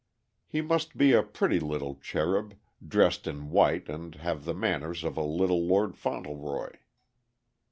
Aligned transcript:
He 0.47 0.61
must 0.61 0.97
be 0.97 1.11
a 1.13 1.21
pretty 1.21 1.59
little 1.59 1.93
cherub, 1.93 2.55
dressed 2.83 3.27
in 3.27 3.51
white 3.51 3.87
and 3.87 4.15
have 4.15 4.45
the 4.45 4.55
manners 4.55 5.03
of 5.03 5.15
a 5.15 5.21
Little 5.23 5.63
Lord 5.67 5.95
Fauntleroy. 5.95 6.71